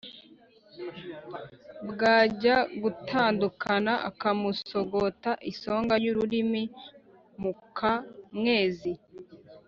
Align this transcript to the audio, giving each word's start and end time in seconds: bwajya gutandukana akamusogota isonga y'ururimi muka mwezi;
bwajya 1.89 2.55
gutandukana 2.81 3.93
akamusogota 4.09 5.31
isonga 5.51 5.95
y'ururimi 6.03 6.63
muka 7.41 7.91
mwezi; 8.37 8.91